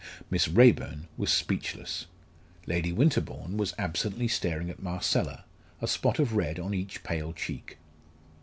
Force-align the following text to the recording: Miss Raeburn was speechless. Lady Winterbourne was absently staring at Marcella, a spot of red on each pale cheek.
Miss 0.31 0.47
Raeburn 0.47 1.07
was 1.15 1.31
speechless. 1.31 2.07
Lady 2.65 2.91
Winterbourne 2.91 3.55
was 3.55 3.75
absently 3.77 4.27
staring 4.27 4.71
at 4.71 4.81
Marcella, 4.81 5.45
a 5.79 5.87
spot 5.87 6.17
of 6.17 6.33
red 6.33 6.57
on 6.57 6.73
each 6.73 7.03
pale 7.03 7.33
cheek. 7.33 7.77